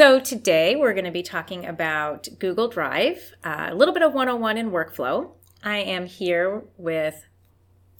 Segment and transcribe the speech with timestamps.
[0.00, 4.14] So, today we're going to be talking about Google Drive, uh, a little bit of
[4.14, 5.32] 101 in workflow.
[5.62, 7.26] I am here with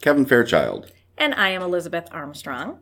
[0.00, 0.90] Kevin Fairchild.
[1.18, 2.78] And I am Elizabeth Armstrong.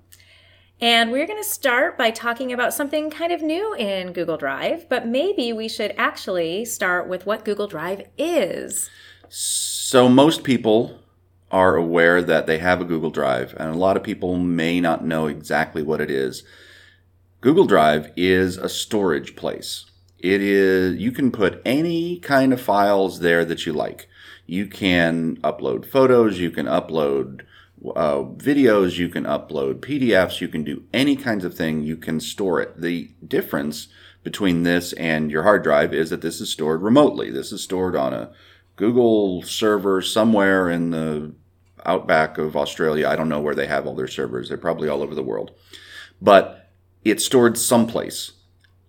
[0.81, 4.89] And we're going to start by talking about something kind of new in Google Drive,
[4.89, 8.89] but maybe we should actually start with what Google Drive is.
[9.29, 11.01] So, most people
[11.51, 15.05] are aware that they have a Google Drive, and a lot of people may not
[15.05, 16.43] know exactly what it is.
[17.41, 19.87] Google Drive is a storage place.
[20.19, 24.09] It is you can put any kind of files there that you like.
[24.47, 27.43] You can upload photos, you can upload
[27.95, 32.19] uh, videos, you can upload PDFs, you can do any kinds of thing, you can
[32.19, 32.81] store it.
[32.81, 33.89] The difference
[34.25, 37.31] between this and your hard drive is that this is stored remotely.
[37.31, 38.33] This is stored on a
[38.77, 41.33] Google server somewhere in the
[41.85, 43.09] outback of Australia.
[43.09, 44.49] I don't know where they have all their servers.
[44.49, 45.53] They're probably all over the world.
[46.21, 46.71] But
[47.05, 48.33] it's stored someplace,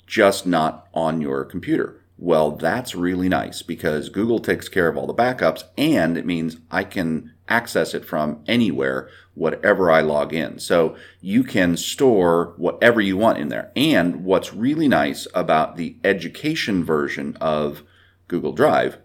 [0.08, 2.02] just not on your computer.
[2.18, 6.58] Well, that's really nice because Google takes care of all the backups and it means
[6.70, 10.60] I can access it from anywhere, whatever I log in.
[10.60, 13.72] So you can store whatever you want in there.
[13.76, 17.84] And what's really nice about the education version of
[18.28, 18.98] Google Drive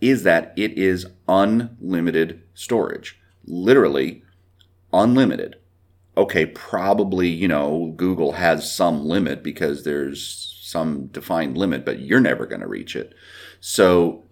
[0.00, 3.19] is that it is unlimited storage.
[3.46, 4.22] Literally
[4.92, 5.56] unlimited
[6.20, 12.20] okay, probably, you know, Google has some limit because there's some defined limit, but you're
[12.20, 13.14] never going to reach it.
[13.60, 14.24] So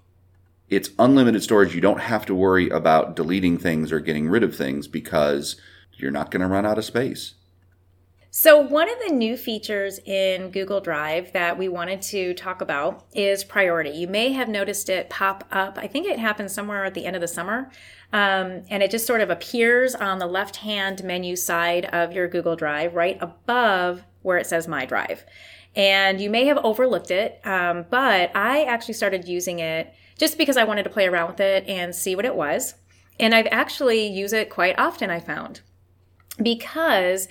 [0.68, 1.74] it's unlimited storage.
[1.74, 5.56] You don't have to worry about deleting things or getting rid of things because
[5.96, 7.34] you're not going to run out of space.
[8.30, 13.06] So, one of the new features in Google Drive that we wanted to talk about
[13.14, 13.88] is priority.
[13.88, 15.78] You may have noticed it pop up.
[15.78, 17.70] I think it happened somewhere at the end of the summer.
[18.12, 22.28] Um, and it just sort of appears on the left hand menu side of your
[22.28, 25.24] Google Drive, right above where it says My Drive.
[25.74, 30.58] And you may have overlooked it, um, but I actually started using it just because
[30.58, 32.74] I wanted to play around with it and see what it was.
[33.18, 35.62] And I've actually used it quite often, I found
[36.42, 37.28] because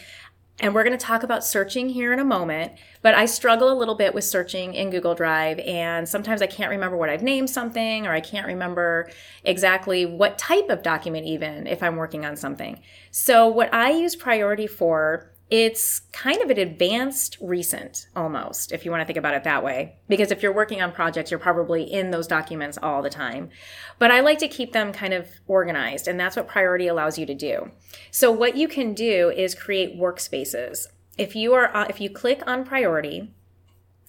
[0.59, 2.73] and we're going to talk about searching here in a moment,
[3.03, 5.59] but I struggle a little bit with searching in Google Drive.
[5.59, 9.09] And sometimes I can't remember what I've named something, or I can't remember
[9.43, 12.79] exactly what type of document, even if I'm working on something.
[13.11, 18.91] So, what I use priority for it's kind of an advanced recent almost, if you
[18.91, 19.97] want to think about it that way.
[20.09, 23.49] Because if you're working on projects, you're probably in those documents all the time.
[23.97, 27.25] But I like to keep them kind of organized, and that's what priority allows you
[27.25, 27.71] to do.
[28.11, 30.87] So, what you can do is create workspaces.
[31.17, 33.33] If you are, uh, if you click on priority,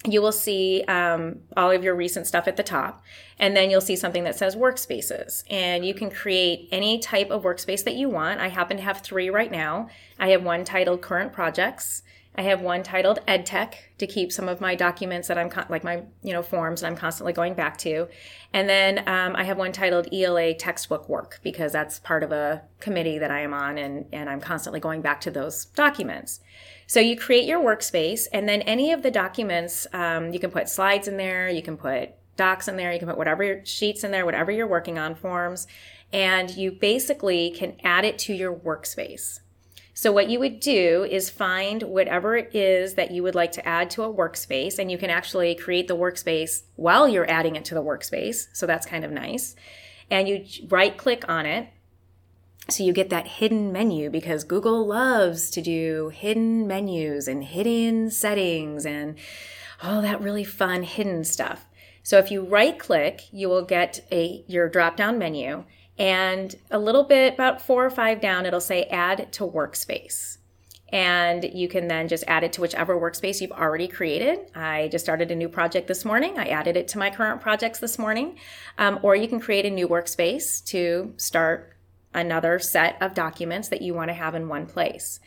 [0.05, 3.03] you will see um, all of your recent stuff at the top
[3.37, 7.43] and then you'll see something that says workspaces and you can create any type of
[7.43, 8.39] workspace that you want.
[8.39, 9.89] I happen to have three right now.
[10.17, 12.03] I have one titled current projects
[12.35, 15.83] i have one titled edtech to keep some of my documents that i'm con- like
[15.83, 18.07] my you know forms that i'm constantly going back to
[18.53, 22.61] and then um, i have one titled ela textbook work because that's part of a
[22.79, 26.39] committee that i am on and, and i'm constantly going back to those documents
[26.89, 30.67] so you create your workspace, and then any of the documents, um, you can put
[30.67, 34.09] slides in there, you can put docs in there, you can put whatever sheets in
[34.09, 35.67] there, whatever you're working on, forms,
[36.11, 39.41] and you basically can add it to your workspace.
[40.01, 43.67] So, what you would do is find whatever it is that you would like to
[43.67, 47.65] add to a workspace, and you can actually create the workspace while you're adding it
[47.65, 48.47] to the workspace.
[48.53, 49.57] So, that's kind of nice.
[50.09, 51.67] And you right click on it,
[52.69, 58.09] so you get that hidden menu because Google loves to do hidden menus and hidden
[58.09, 59.17] settings and
[59.83, 61.65] all that really fun hidden stuff.
[62.03, 65.65] So if you right click, you will get a your drop down menu
[65.99, 70.37] and a little bit about 4 or 5 down it'll say add to workspace.
[70.91, 74.39] And you can then just add it to whichever workspace you've already created.
[74.55, 76.39] I just started a new project this morning.
[76.39, 78.37] I added it to my current projects this morning.
[78.79, 81.75] Um, or you can create a new workspace to start
[82.13, 85.19] another set of documents that you want to have in one place.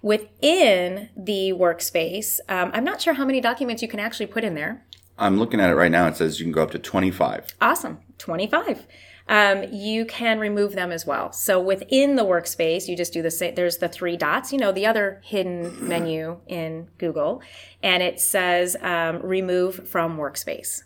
[0.00, 4.54] Within the workspace, um, I'm not sure how many documents you can actually put in
[4.54, 4.86] there.
[5.18, 6.06] I'm looking at it right now.
[6.06, 7.54] It says you can go up to 25.
[7.60, 7.98] Awesome.
[8.16, 8.86] 25.
[9.30, 11.30] Um, you can remove them as well.
[11.30, 13.54] So within the workspace, you just do the same.
[13.54, 17.40] There's the three dots, you know, the other hidden menu in Google,
[17.80, 20.82] and it says um, remove from workspace.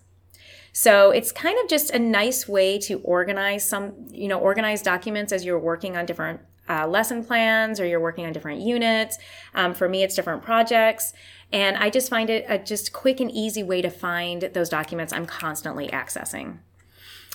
[0.73, 5.33] So it's kind of just a nice way to organize some, you know, organize documents
[5.33, 9.17] as you're working on different uh, lesson plans or you're working on different units.
[9.55, 11.15] Um, for me, it's different projects.
[11.51, 15.13] And I just find it a just quick and easy way to find those documents
[15.13, 16.59] I'm constantly accessing.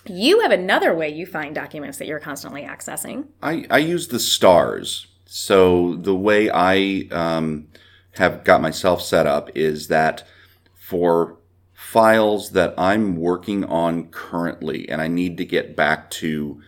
[0.09, 3.27] You have another way you find documents that you're constantly accessing.
[3.41, 5.07] I, I use the stars.
[5.25, 7.67] So the way I um,
[8.13, 10.27] have got myself set up is that
[10.73, 11.37] for
[11.73, 16.61] files that I'm working on currently and I need to get back to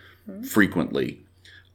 [0.47, 1.25] frequently,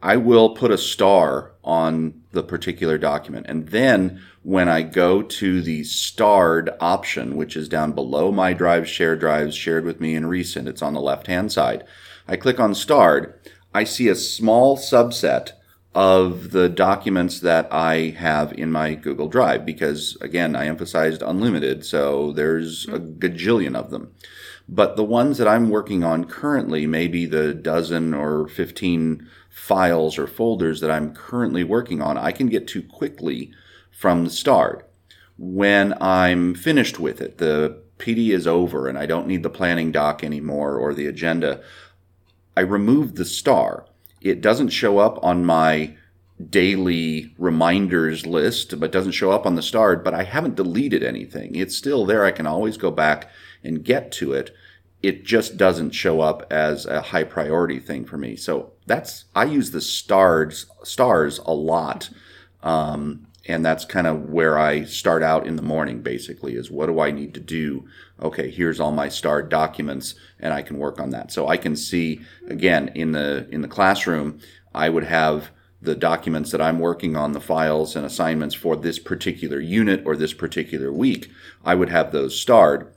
[0.02, 3.46] I will put a star on the particular document.
[3.48, 8.88] And then when I go to the starred option, which is down below my drive,
[8.88, 11.84] share drives, shared with me in recent, it's on the left hand side.
[12.28, 13.34] I click on starred.
[13.74, 15.52] I see a small subset
[15.96, 21.86] of the documents that I have in my Google Drive because, again, I emphasized unlimited,
[21.86, 23.18] so there's a hmm.
[23.18, 24.12] gajillion of them.
[24.68, 29.26] But the ones that I'm working on currently, maybe the dozen or 15
[29.56, 33.52] files or folders that I'm currently working on, I can get to quickly
[33.90, 34.86] from the start.
[35.38, 39.90] When I'm finished with it, the PD is over and I don't need the planning
[39.90, 41.62] doc anymore or the agenda,
[42.54, 43.86] I remove the star.
[44.20, 45.96] It doesn't show up on my
[46.50, 51.54] daily reminders list, but doesn't show up on the start, but I haven't deleted anything.
[51.54, 52.26] It's still there.
[52.26, 53.30] I can always go back
[53.64, 54.54] and get to it.
[55.02, 58.36] It just doesn't show up as a high priority thing for me.
[58.36, 62.10] So that's, I use the stars, stars a lot.
[62.62, 66.86] Um, and that's kind of where I start out in the morning basically is what
[66.86, 67.86] do I need to do?
[68.20, 71.30] Okay, here's all my starred documents and I can work on that.
[71.30, 74.40] So I can see again in the in the classroom
[74.74, 75.50] I would have
[75.80, 80.16] the documents that I'm working on, the files and assignments for this particular unit or
[80.16, 81.30] this particular week,
[81.64, 82.92] I would have those starred.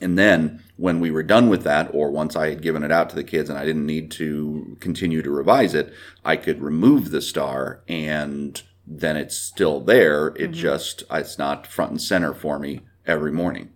[0.00, 3.08] And then when we were done with that, or once I had given it out
[3.10, 5.92] to the kids and I didn't need to continue to revise it,
[6.24, 10.28] I could remove the star and then it's still there.
[10.36, 13.70] It just, it's not front and center for me every morning.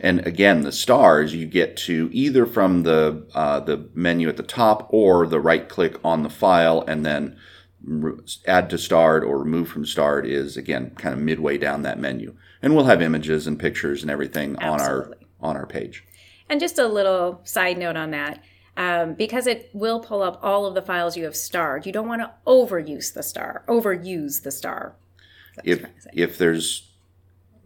[0.00, 4.42] And again, the stars you get to either from the uh, the menu at the
[4.42, 7.36] top or the right click on the file and then
[8.46, 12.36] add to starred or remove from starred is again kind of midway down that menu.
[12.62, 15.27] And we'll have images and pictures and everything on our Absolutely.
[15.40, 16.04] On our page.
[16.48, 18.42] And just a little side note on that.
[18.76, 22.06] Um, because it will pull up all of the files you have starred, you don't
[22.06, 24.94] want to overuse the star, overuse the star.
[25.64, 26.14] If what I'm saying.
[26.14, 26.88] if there's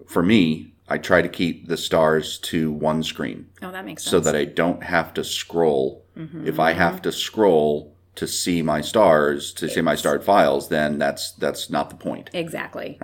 [0.06, 3.46] for me, I try to keep the stars to one screen.
[3.62, 4.10] oh, that makes sense.
[4.10, 6.04] so that I don't have to scroll.
[6.16, 6.46] Mm-hmm.
[6.46, 10.99] If I have to scroll to see my stars, to see my starred files, then
[10.99, 12.31] that's that's not the point.
[12.32, 12.99] Exactly.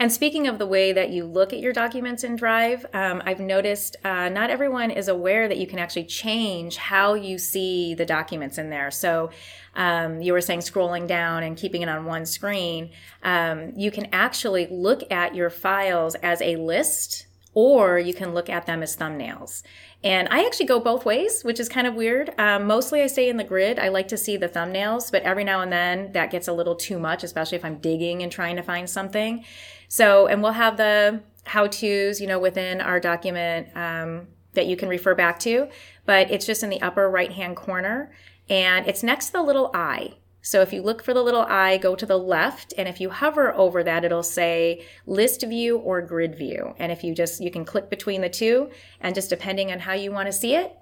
[0.00, 3.40] And speaking of the way that you look at your documents in Drive, um, I've
[3.40, 8.06] noticed uh, not everyone is aware that you can actually change how you see the
[8.06, 8.92] documents in there.
[8.92, 9.30] So
[9.74, 12.90] um, you were saying scrolling down and keeping it on one screen.
[13.24, 18.48] Um, you can actually look at your files as a list or you can look
[18.48, 19.62] at them as thumbnails.
[20.04, 22.32] And I actually go both ways, which is kind of weird.
[22.38, 23.80] Um, mostly I stay in the grid.
[23.80, 26.76] I like to see the thumbnails, but every now and then that gets a little
[26.76, 29.44] too much, especially if I'm digging and trying to find something.
[29.88, 34.76] So, and we'll have the how to's, you know, within our document um, that you
[34.76, 35.68] can refer back to,
[36.04, 38.12] but it's just in the upper right hand corner
[38.48, 40.14] and it's next to the little eye.
[40.48, 43.10] So if you look for the little eye, go to the left, and if you
[43.10, 46.74] hover over that, it'll say list view or grid view.
[46.78, 49.92] And if you just, you can click between the two, and just depending on how
[49.92, 50.74] you want to see it,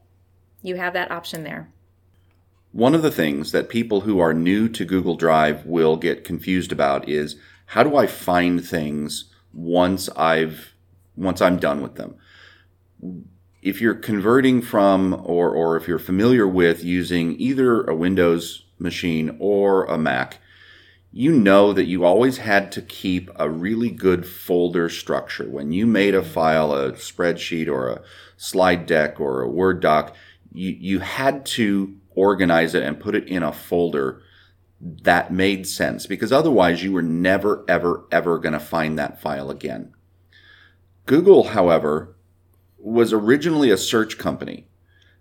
[0.63, 1.73] you have that option there.
[2.71, 6.71] One of the things that people who are new to Google Drive will get confused
[6.71, 7.35] about is
[7.67, 10.75] how do I find things once I've
[11.17, 12.15] once I'm done with them.
[13.67, 19.37] If you're converting from or or if you're familiar with using either a Windows machine
[19.41, 20.39] or a Mac,
[21.11, 25.49] you know that you always had to keep a really good folder structure.
[25.49, 28.03] When you made a file, a spreadsheet or a
[28.37, 30.15] slide deck or a Word doc,
[30.53, 34.23] you, you had to organize it and put it in a folder
[34.81, 39.51] that made sense because otherwise you were never, ever, ever going to find that file
[39.51, 39.93] again.
[41.07, 42.16] Google, however,
[42.79, 44.67] was originally a search company.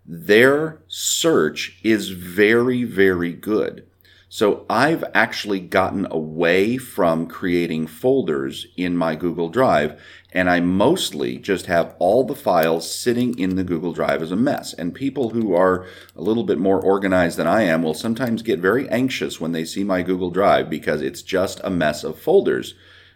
[0.06, 3.88] Their search is very, very good.
[4.30, 9.98] So I've actually gotten away from creating folders in my Google Drive,
[10.34, 14.36] and I mostly just have all the files sitting in the Google Drive as a
[14.36, 14.74] mess.
[14.74, 18.60] And people who are a little bit more organized than I am will sometimes get
[18.60, 22.74] very anxious when they see my Google Drive because it's just a mess of folders,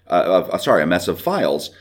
[0.07, 1.71] uh, of, uh, sorry, a mess of files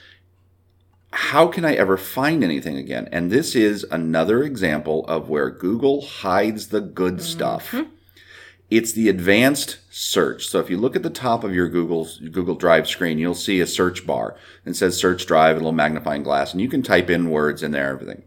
[1.10, 3.08] how can I ever find anything again?
[3.10, 7.22] And this is another example of where Google hides the good mm-hmm.
[7.22, 7.74] stuff.
[8.70, 10.46] It's the advanced search.
[10.46, 13.60] So if you look at the top of your Google's Google Drive screen, you'll see
[13.60, 14.36] a search bar
[14.66, 17.70] and says search drive, a little magnifying glass, and you can type in words in
[17.70, 18.22] there, everything.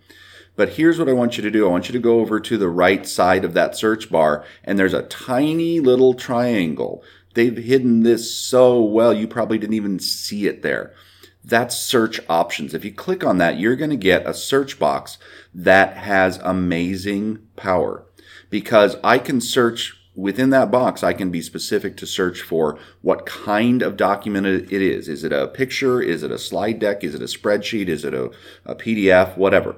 [0.56, 1.68] But here's what I want you to do.
[1.68, 4.78] I want you to go over to the right side of that search bar, and
[4.78, 7.04] there's a tiny little triangle.
[7.36, 10.94] They've hidden this so well, you probably didn't even see it there.
[11.44, 12.74] That's search options.
[12.74, 15.18] If you click on that, you're going to get a search box
[15.54, 18.06] that has amazing power
[18.50, 21.04] because I can search within that box.
[21.04, 25.08] I can be specific to search for what kind of document it is.
[25.08, 26.02] Is it a picture?
[26.02, 27.04] Is it a slide deck?
[27.04, 27.88] Is it a spreadsheet?
[27.88, 28.32] Is it a,
[28.66, 29.38] a PDF?
[29.38, 29.78] Whatever.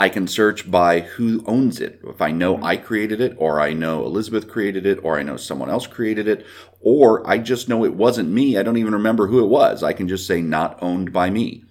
[0.00, 2.00] I can search by who owns it.
[2.04, 5.36] If I know I created it, or I know Elizabeth created it, or I know
[5.36, 6.46] someone else created it,
[6.80, 8.56] or I just know it wasn't me.
[8.56, 9.82] I don't even remember who it was.
[9.82, 11.64] I can just say not owned by me.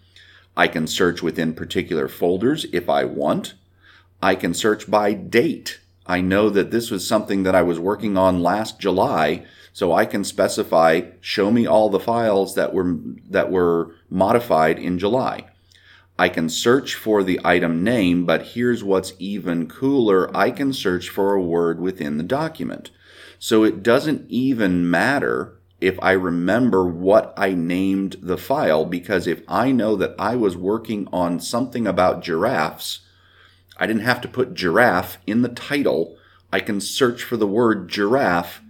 [0.58, 3.54] I can search within particular folders if I want.
[4.22, 5.80] I can search by date.
[6.06, 10.06] I know that this was something that I was working on last July, so I
[10.06, 12.98] can specify show me all the files that were
[13.30, 15.46] that were modified in July.
[16.20, 20.36] I can search for the item name, but here's what's even cooler.
[20.36, 22.90] I can search for a word within the document.
[23.40, 29.44] So it doesn't even matter if I remember what I named the file, because if
[29.48, 33.02] I know that I was working on something about giraffes,
[33.78, 36.18] I didn't have to put giraffe in the title.
[36.52, 38.62] I can search for the word giraffe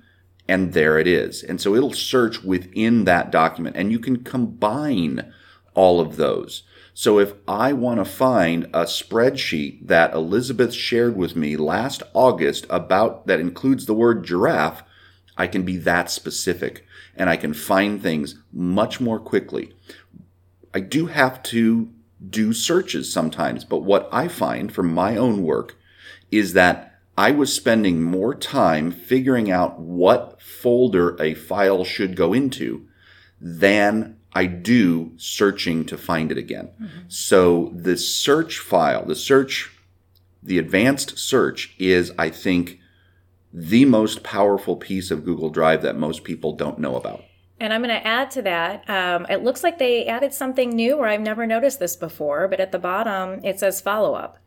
[0.49, 1.43] and there it is.
[1.43, 5.31] And so it'll search within that document and you can combine
[5.73, 6.63] all of those.
[6.99, 12.65] So if I want to find a spreadsheet that Elizabeth shared with me last August
[12.71, 14.81] about that includes the word giraffe,
[15.37, 19.75] I can be that specific and I can find things much more quickly.
[20.73, 21.91] I do have to
[22.31, 25.77] do searches sometimes, but what I find from my own work
[26.31, 32.33] is that I was spending more time figuring out what folder a file should go
[32.33, 32.87] into
[33.39, 36.69] than I do searching to find it again.
[36.81, 36.99] Mm-hmm.
[37.07, 39.71] So the search file, the search,
[40.43, 42.79] the advanced search is, I think,
[43.53, 47.23] the most powerful piece of Google Drive that most people don't know about.
[47.59, 48.87] And I'm going to add to that.
[48.87, 52.47] Um, it looks like they added something new, or I've never noticed this before.
[52.47, 54.37] But at the bottom, it says follow up,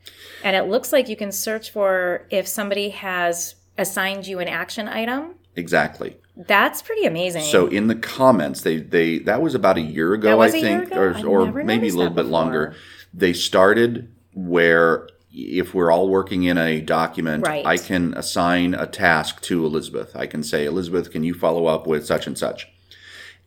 [0.44, 4.86] and it looks like you can search for if somebody has assigned you an action
[4.86, 5.34] item.
[5.56, 6.18] Exactly.
[6.36, 7.44] That's pretty amazing.
[7.44, 11.14] So in the comments, they they that was about a year ago, I think, or
[11.16, 12.74] I or maybe a little bit longer.
[13.12, 17.64] They started where if we're all working in a document, right.
[17.64, 20.16] I can assign a task to Elizabeth.
[20.16, 22.68] I can say, Elizabeth, can you follow up with such and such?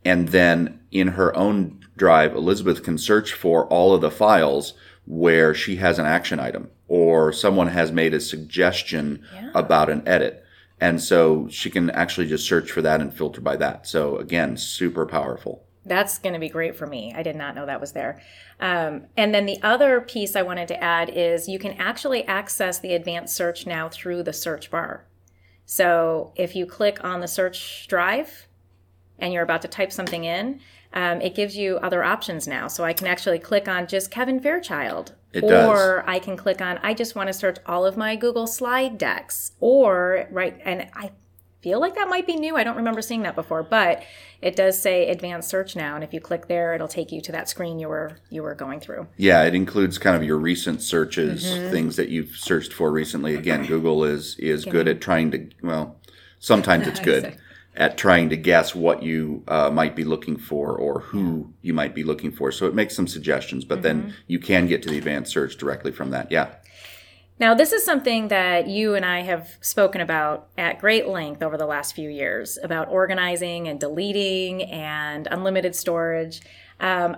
[0.05, 4.73] And then in her own drive, Elizabeth can search for all of the files
[5.05, 9.51] where she has an action item or someone has made a suggestion yeah.
[9.55, 10.42] about an edit.
[10.79, 13.87] And so she can actually just search for that and filter by that.
[13.87, 15.63] So again, super powerful.
[15.85, 17.13] That's going to be great for me.
[17.15, 18.21] I did not know that was there.
[18.59, 22.79] Um, and then the other piece I wanted to add is you can actually access
[22.79, 25.05] the advanced search now through the search bar.
[25.65, 28.47] So if you click on the search drive
[29.19, 30.61] and you're about to type something in,
[30.93, 32.67] um, it gives you other options now.
[32.67, 35.15] So I can actually click on just Kevin Fairchild.
[35.33, 36.03] It or does.
[36.05, 39.51] I can click on, I just want to search all of my Google slide decks.
[39.59, 41.11] Or, right, and I
[41.61, 42.55] feel like that might be new.
[42.55, 44.03] I don't remember seeing that before, but
[44.41, 45.95] it does say advanced search now.
[45.95, 48.53] And if you click there, it'll take you to that screen you were you were
[48.53, 49.07] going through.
[49.17, 51.71] Yeah, it includes kind of your recent searches, mm-hmm.
[51.71, 53.35] things that you've searched for recently.
[53.35, 55.95] Again, Google is is good at trying to well,
[56.39, 57.37] sometimes it's good
[57.75, 61.95] at trying to guess what you uh, might be looking for or who you might
[61.95, 62.51] be looking for.
[62.51, 63.83] So it makes some suggestions, but mm-hmm.
[63.83, 66.31] then you can get to the advanced search directly from that.
[66.31, 66.53] Yeah.
[67.39, 71.57] Now, this is something that you and I have spoken about at great length over
[71.57, 76.41] the last few years about organizing and deleting and unlimited storage.
[76.79, 77.17] Um,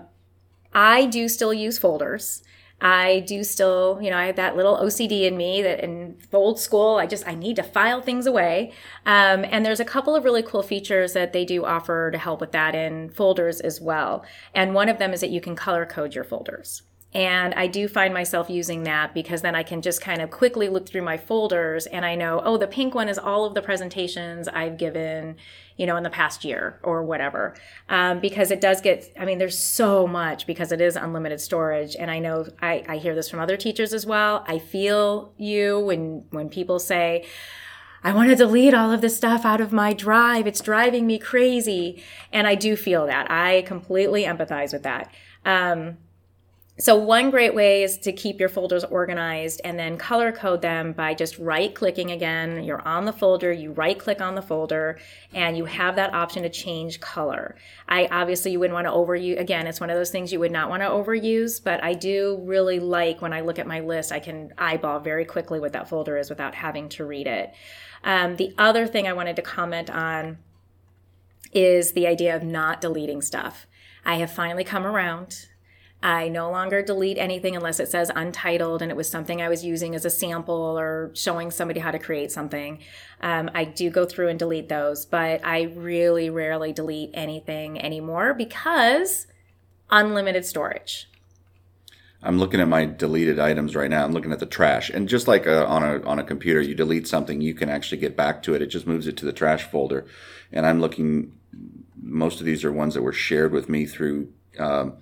[0.73, 2.43] I do still use folders.
[2.81, 6.59] I do still, you know, I have that little OCD in me that in old
[6.59, 8.73] school, I just, I need to file things away.
[9.05, 12.41] Um, and there's a couple of really cool features that they do offer to help
[12.41, 14.25] with that in folders as well.
[14.53, 16.83] And one of them is that you can color code your folders.
[17.15, 20.67] And I do find myself using that because then I can just kind of quickly
[20.67, 23.61] look through my folders and I know, oh, the pink one is all of the
[23.61, 25.37] presentations I've given,
[25.77, 27.55] you know, in the past year or whatever.
[27.87, 31.95] Um, because it does get, I mean, there's so much because it is unlimited storage.
[31.95, 34.43] And I know I, I hear this from other teachers as well.
[34.45, 37.25] I feel you when, when people say,
[38.03, 40.47] I want to delete all of this stuff out of my drive.
[40.47, 42.03] It's driving me crazy.
[42.33, 43.31] And I do feel that.
[43.31, 45.13] I completely empathize with that.
[45.45, 45.97] Um,
[46.77, 50.91] so one great way is to keep your folders organized and then color code them
[50.91, 52.65] by just right clicking again.
[52.65, 54.99] You're on the folder, you right click on the folder
[55.33, 57.55] and you have that option to change color.
[57.87, 60.51] I obviously you wouldn't want to overuse again, it's one of those things you would
[60.51, 64.11] not want to overuse, but I do really like when I look at my list,
[64.11, 67.53] I can eyeball very quickly what that folder is without having to read it.
[68.03, 70.39] Um, the other thing I wanted to comment on
[71.53, 73.65] is the idea of not deleting stuff.
[74.03, 75.47] I have finally come around.
[76.03, 79.65] I no longer delete anything unless it says untitled and it was something I was
[79.65, 82.79] using as a sample or showing somebody how to create something.
[83.21, 88.33] Um, I do go through and delete those, but I really rarely delete anything anymore
[88.35, 89.27] because
[89.89, 91.09] unlimited storage.
[92.25, 94.03] I'm looking at my deleted items right now.
[94.03, 96.73] I'm looking at the trash, and just like a, on a on a computer, you
[96.73, 98.63] delete something, you can actually get back to it.
[98.63, 100.05] It just moves it to the trash folder.
[100.51, 101.33] And I'm looking.
[102.01, 104.93] Most of these are ones that were shared with me through um,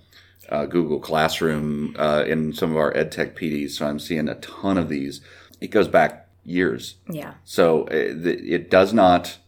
[0.48, 3.72] uh, Google Classroom uh, in some of our EdTech PDs.
[3.72, 5.20] So I'm seeing a ton of these.
[5.60, 6.96] It goes back years.
[7.08, 7.34] Yeah.
[7.44, 9.38] So it, it does not.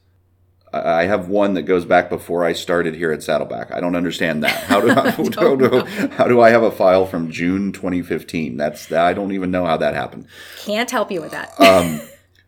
[0.72, 3.72] I have one that goes back before I started here at Saddleback.
[3.72, 4.64] I don't understand that.
[4.64, 4.88] How do,
[5.40, 5.84] how, do,
[6.16, 8.56] how do I have a file from June 2015?
[8.56, 10.26] That's I don't even know how that happened.
[10.58, 11.58] Can't help you with that.
[11.60, 12.00] um,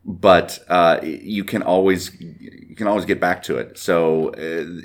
[0.05, 3.79] but uh, you can always you can always get back to it.
[3.79, 4.33] So uh,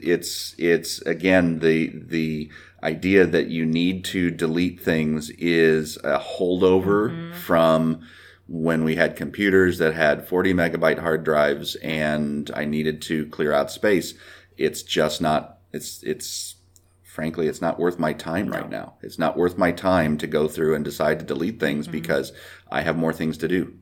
[0.03, 2.51] it's it's again the the
[2.83, 7.33] idea that you need to delete things is a holdover mm-hmm.
[7.33, 8.01] from
[8.47, 13.53] when we had computers that had 40 megabyte hard drives and I needed to clear
[13.53, 14.13] out space.
[14.57, 16.55] It's just not, it's, it's,
[17.03, 18.57] frankly, it's not worth my time no.
[18.57, 18.95] right now.
[19.01, 21.93] It's not worth my time to go through and decide to delete things mm-hmm.
[21.93, 22.33] because
[22.69, 23.75] I have more things to do.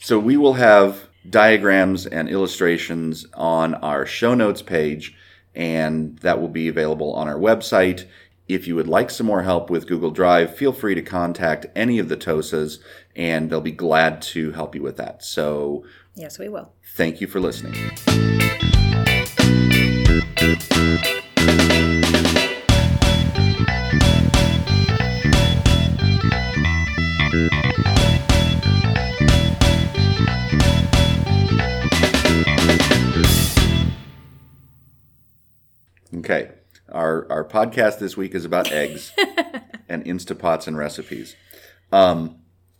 [0.00, 5.16] So we will have diagrams and illustrations on our show notes page,
[5.54, 8.06] and that will be available on our website.
[8.46, 11.98] If you would like some more help with Google Drive, feel free to contact any
[11.98, 12.78] of the TOSAs
[13.16, 15.24] and they'll be glad to help you with that.
[15.24, 15.84] So,
[16.14, 16.72] yes, we will.
[16.94, 17.74] Thank you for listening.
[36.18, 36.53] Okay.
[36.94, 39.12] Our our podcast this week is about eggs
[39.88, 41.34] and Instapots and recipes.
[41.90, 42.36] Um,